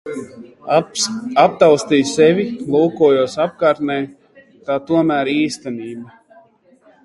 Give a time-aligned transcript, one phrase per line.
[1.41, 4.01] Aptaustīju sevi, lūkojos apkārtnē,
[4.71, 6.19] tā tomēr īstenība.